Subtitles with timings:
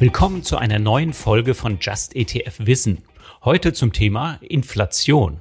[0.00, 3.02] Willkommen zu einer neuen Folge von Just ETF Wissen.
[3.42, 5.40] Heute zum Thema Inflation.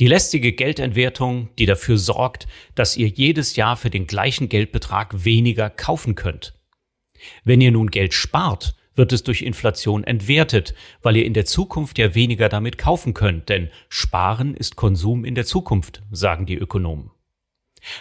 [0.00, 5.68] Die lästige Geldentwertung, die dafür sorgt, dass ihr jedes Jahr für den gleichen Geldbetrag weniger
[5.68, 6.54] kaufen könnt.
[7.44, 10.72] Wenn ihr nun Geld spart, wird es durch Inflation entwertet,
[11.02, 15.34] weil ihr in der Zukunft ja weniger damit kaufen könnt, denn Sparen ist Konsum in
[15.34, 17.10] der Zukunft, sagen die Ökonomen.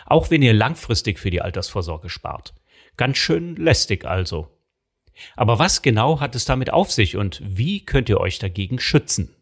[0.06, 2.54] Auch wenn ihr langfristig für die Altersvorsorge spart.
[2.96, 4.48] Ganz schön lästig also.
[5.36, 9.36] Aber was genau hat es damit auf sich und wie könnt ihr euch dagegen schützen?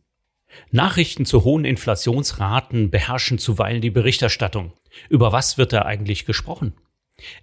[0.72, 4.74] Nachrichten zu hohen Inflationsraten beherrschen zuweilen die Berichterstattung.
[5.10, 6.74] Über was wird da eigentlich gesprochen?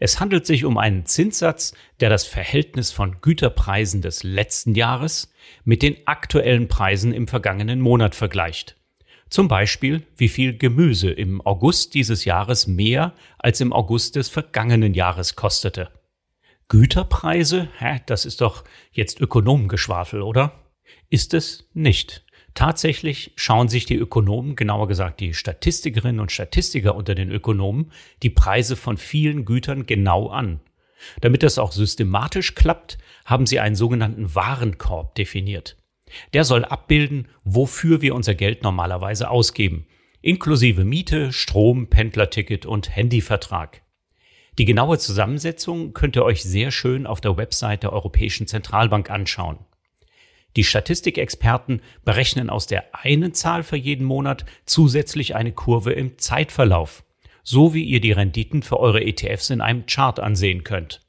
[0.01, 5.33] Es handelt sich um einen Zinssatz, der das Verhältnis von Güterpreisen des letzten Jahres
[5.65, 8.77] mit den aktuellen Preisen im vergangenen Monat vergleicht.
[9.29, 14.95] Zum Beispiel, wie viel Gemüse im August dieses Jahres mehr als im August des vergangenen
[14.95, 15.91] Jahres kostete.
[16.69, 17.69] Güterpreise?
[17.79, 20.65] Hä, das ist doch jetzt Ökonomengeschwafel, oder?
[21.11, 22.25] Ist es nicht.
[22.55, 28.31] Tatsächlich schauen sich die Ökonomen, genauer gesagt die Statistikerinnen und Statistiker unter den Ökonomen, die
[28.31, 30.61] Preise von vielen Gütern genau an.
[31.21, 35.77] Damit das auch systematisch klappt, haben sie einen sogenannten Warenkorb definiert.
[36.33, 39.87] Der soll abbilden, wofür wir unser Geld normalerweise ausgeben,
[40.23, 43.83] inklusive Miete, Strom, Pendlerticket und Handyvertrag.
[44.59, 49.59] Die genaue Zusammensetzung könnt ihr euch sehr schön auf der Website der Europäischen Zentralbank anschauen.
[50.57, 57.05] Die Statistikexperten berechnen aus der einen Zahl für jeden Monat zusätzlich eine Kurve im Zeitverlauf,
[57.43, 61.03] so wie ihr die Renditen für eure ETFs in einem Chart ansehen könnt.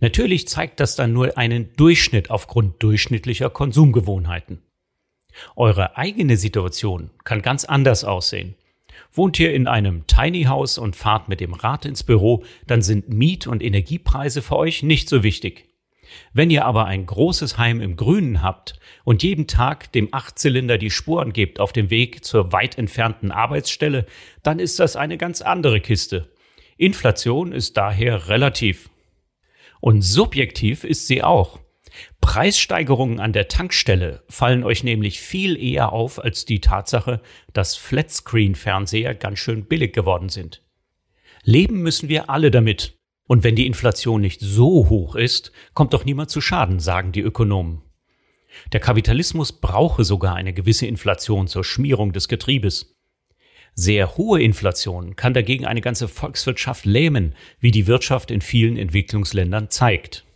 [0.00, 4.62] Natürlich zeigt das dann nur einen Durchschnitt aufgrund durchschnittlicher Konsumgewohnheiten.
[5.54, 8.56] Eure eigene Situation kann ganz anders aussehen.
[9.10, 13.08] Wohnt ihr in einem Tiny House und fahrt mit dem Rad ins Büro, dann sind
[13.08, 15.68] Miet- und Energiepreise für euch nicht so wichtig.
[16.32, 20.90] Wenn ihr aber ein großes Heim im Grünen habt und jeden Tag dem Achtzylinder die
[20.90, 24.06] Spuren gebt auf dem Weg zur weit entfernten Arbeitsstelle,
[24.42, 26.30] dann ist das eine ganz andere Kiste.
[26.76, 28.90] Inflation ist daher relativ.
[29.80, 31.61] Und subjektiv ist sie auch.
[32.20, 37.20] Preissteigerungen an der Tankstelle fallen euch nämlich viel eher auf als die Tatsache,
[37.52, 40.62] dass Flatscreen-Fernseher ganz schön billig geworden sind.
[41.44, 42.98] Leben müssen wir alle damit.
[43.26, 47.20] Und wenn die Inflation nicht so hoch ist, kommt doch niemand zu Schaden, sagen die
[47.20, 47.82] Ökonomen.
[48.72, 52.94] Der Kapitalismus brauche sogar eine gewisse Inflation zur Schmierung des Getriebes.
[53.74, 59.70] Sehr hohe Inflation kann dagegen eine ganze Volkswirtschaft lähmen, wie die Wirtschaft in vielen Entwicklungsländern
[59.70, 60.26] zeigt.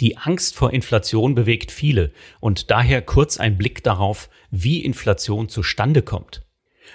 [0.00, 6.02] Die Angst vor Inflation bewegt viele und daher kurz ein Blick darauf, wie Inflation zustande
[6.02, 6.44] kommt.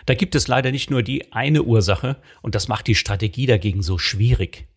[0.05, 3.83] Da gibt es leider nicht nur die eine Ursache und das macht die Strategie dagegen
[3.83, 4.67] so schwierig.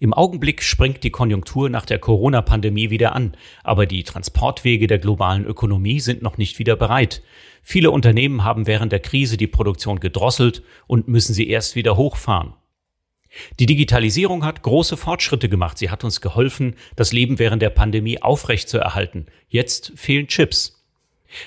[0.00, 5.44] Im Augenblick springt die Konjunktur nach der Corona-Pandemie wieder an, aber die Transportwege der globalen
[5.44, 7.22] Ökonomie sind noch nicht wieder bereit.
[7.62, 12.54] Viele Unternehmen haben während der Krise die Produktion gedrosselt und müssen sie erst wieder hochfahren.
[13.58, 15.78] Die Digitalisierung hat große Fortschritte gemacht.
[15.78, 19.26] Sie hat uns geholfen, das Leben während der Pandemie aufrechtzuerhalten.
[19.48, 20.84] Jetzt fehlen Chips.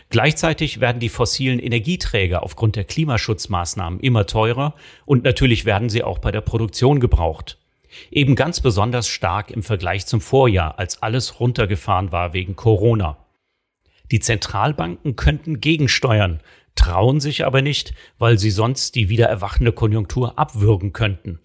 [0.09, 6.19] Gleichzeitig werden die fossilen Energieträger aufgrund der Klimaschutzmaßnahmen immer teurer und natürlich werden sie auch
[6.19, 7.57] bei der Produktion gebraucht.
[8.11, 13.17] Eben ganz besonders stark im Vergleich zum Vorjahr, als alles runtergefahren war wegen Corona.
[14.11, 16.39] Die Zentralbanken könnten gegensteuern,
[16.75, 21.39] trauen sich aber nicht, weil sie sonst die wieder erwachende Konjunktur abwürgen könnten.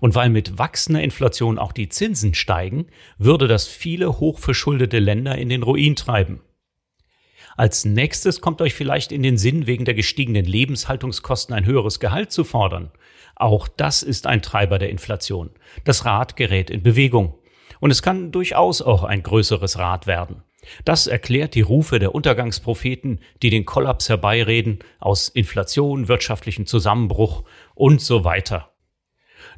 [0.00, 2.86] Und weil mit wachsender Inflation auch die Zinsen steigen,
[3.18, 6.40] würde das viele hochverschuldete Länder in den Ruin treiben.
[7.56, 12.30] Als nächstes kommt euch vielleicht in den Sinn, wegen der gestiegenen Lebenshaltungskosten ein höheres Gehalt
[12.30, 12.90] zu fordern.
[13.34, 15.50] Auch das ist ein Treiber der Inflation.
[15.84, 17.34] Das Rad gerät in Bewegung.
[17.80, 20.42] Und es kann durchaus auch ein größeres Rad werden.
[20.84, 27.44] Das erklärt die Rufe der Untergangspropheten, die den Kollaps herbeireden aus Inflation, wirtschaftlichem Zusammenbruch
[27.74, 28.72] und so weiter.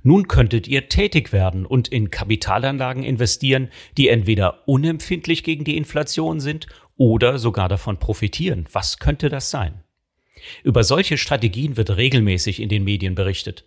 [0.03, 6.41] Nun könntet ihr tätig werden und in Kapitalanlagen investieren, die entweder unempfindlich gegen die Inflation
[6.41, 6.67] sind
[6.97, 8.67] oder sogar davon profitieren.
[8.73, 9.83] Was könnte das sein?
[10.63, 13.65] Über solche Strategien wird regelmäßig in den Medien berichtet.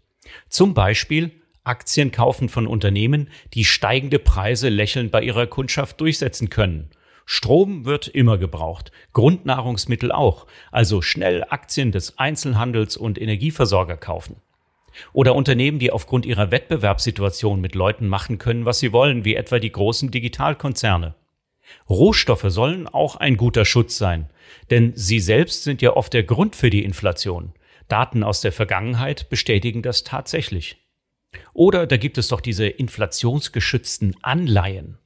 [0.49, 1.31] Zum Beispiel
[1.63, 6.89] Aktien kaufen von Unternehmen, die steigende Preise lächelnd bei ihrer Kundschaft durchsetzen können.
[7.25, 14.37] Strom wird immer gebraucht, Grundnahrungsmittel auch, also schnell Aktien des Einzelhandels und Energieversorger kaufen.
[15.13, 19.59] Oder Unternehmen, die aufgrund ihrer Wettbewerbssituation mit Leuten machen können, was sie wollen, wie etwa
[19.59, 21.15] die großen Digitalkonzerne.
[21.89, 24.29] Rohstoffe sollen auch ein guter Schutz sein,
[24.69, 27.53] denn sie selbst sind ja oft der Grund für die Inflation.
[27.87, 30.77] Daten aus der Vergangenheit bestätigen das tatsächlich.
[31.53, 34.97] Oder da gibt es doch diese inflationsgeschützten Anleihen.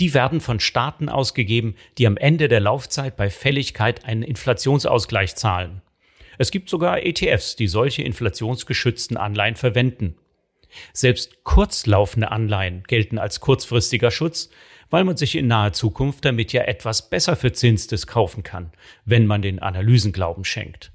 [0.00, 5.82] Die werden von Staaten ausgegeben, die am Ende der Laufzeit bei Fälligkeit einen Inflationsausgleich zahlen.
[6.42, 10.16] Es gibt sogar ETFs, die solche inflationsgeschützten Anleihen verwenden.
[10.92, 14.50] Selbst kurzlaufende Anleihen gelten als kurzfristiger Schutz,
[14.90, 18.72] weil man sich in naher Zukunft damit ja etwas besser verzinstes kaufen kann,
[19.04, 20.90] wenn man den Analysen Glauben schenkt.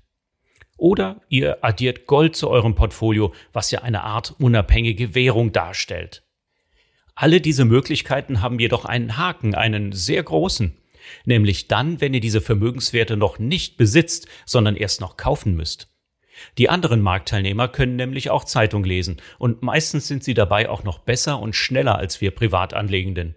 [0.75, 6.23] Oder ihr addiert Gold zu eurem Portfolio, was ja eine Art unabhängige Währung darstellt.
[7.15, 10.77] Alle diese Möglichkeiten haben jedoch einen Haken, einen sehr großen.
[11.25, 15.89] Nämlich dann, wenn ihr diese Vermögenswerte noch nicht besitzt, sondern erst noch kaufen müsst.
[16.57, 20.99] Die anderen Marktteilnehmer können nämlich auch Zeitung lesen und meistens sind sie dabei auch noch
[20.99, 23.35] besser und schneller als wir Privatanlegenden.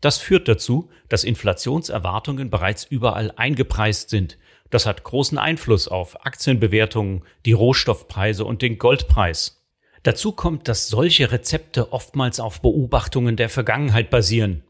[0.00, 4.38] Das führt dazu, dass Inflationserwartungen bereits überall eingepreist sind.
[4.70, 9.60] Das hat großen Einfluss auf Aktienbewertungen, die Rohstoffpreise und den Goldpreis.
[10.02, 14.62] Dazu kommt, dass solche Rezepte oftmals auf Beobachtungen der Vergangenheit basieren.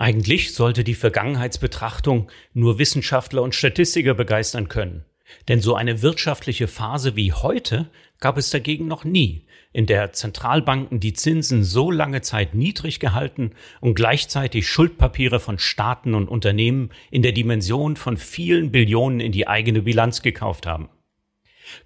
[0.00, 5.04] Eigentlich sollte die Vergangenheitsbetrachtung nur Wissenschaftler und Statistiker begeistern können.
[5.46, 9.44] Denn so eine wirtschaftliche Phase wie heute gab es dagegen noch nie,
[9.74, 13.50] in der Zentralbanken die Zinsen so lange Zeit niedrig gehalten
[13.82, 19.48] und gleichzeitig Schuldpapiere von Staaten und Unternehmen in der Dimension von vielen Billionen in die
[19.48, 20.88] eigene Bilanz gekauft haben.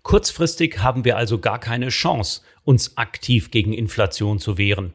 [0.02, 4.92] Kurzfristig haben wir also gar keine Chance, uns aktiv gegen Inflation zu wehren.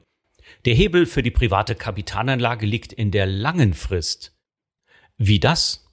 [0.66, 4.36] Der Hebel für die private Kapitalanlage liegt in der langen Frist.
[5.18, 5.86] Wie das?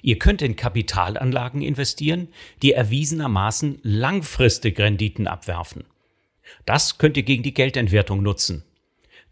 [0.00, 2.28] Ihr könnt in Kapitalanlagen investieren,
[2.62, 5.84] die erwiesenermaßen langfristig Renditen abwerfen.
[6.64, 8.64] Das könnt ihr gegen die Geldentwertung nutzen.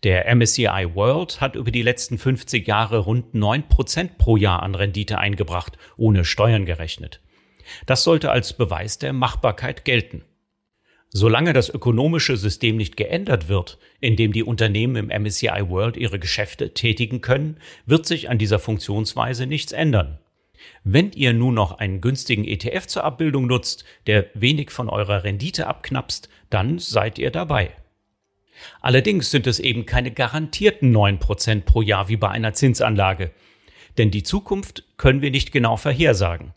[0.03, 5.19] Der MSCI World hat über die letzten 50 Jahre rund 9% pro Jahr an Rendite
[5.19, 7.21] eingebracht, ohne Steuern gerechnet.
[7.87, 10.25] Das sollte als Beweis der Machbarkeit gelten.
[11.13, 16.73] Solange das ökonomische System nicht geändert wird, indem die Unternehmen im MSCI World ihre Geschäfte
[16.73, 20.21] tätigen können, wird sich an dieser Funktionsweise nichts ändern.
[20.85, 25.67] Wenn ihr nun noch einen günstigen ETF zur Abbildung nutzt, der wenig von eurer Rendite
[25.67, 27.73] abknapst, dann seid ihr dabei.
[28.81, 33.33] Allerdings sind es eben keine garantierten 9% pro Jahr wie bei einer Zinsanlage.
[33.99, 36.55] Denn die Zukunft können wir nicht genau vorhersagen.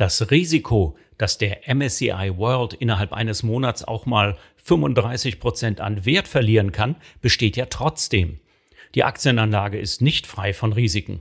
[0.00, 6.72] Das Risiko, dass der MSCI World innerhalb eines Monats auch mal 35% an Wert verlieren
[6.72, 8.40] kann, besteht ja trotzdem.
[8.94, 11.20] Die Aktienanlage ist nicht frei von Risiken.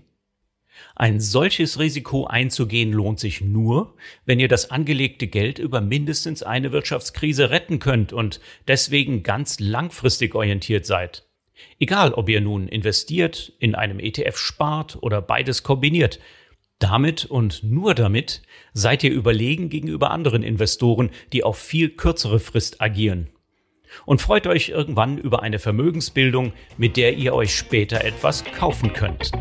[0.96, 6.72] Ein solches Risiko einzugehen lohnt sich nur, wenn ihr das angelegte Geld über mindestens eine
[6.72, 8.40] Wirtschaftskrise retten könnt und
[8.70, 11.28] deswegen ganz langfristig orientiert seid.
[11.80, 16.22] Egal, ob ihr nun investiert, in einem ETF spart oder beides kombiniert.
[16.80, 18.42] Damit und nur damit
[18.74, 23.30] seid ihr überlegen gegenüber anderen Investoren, die auf viel kürzere Frist agieren.
[24.06, 29.32] Und freut euch irgendwann über eine Vermögensbildung, mit der ihr euch später etwas kaufen könnt.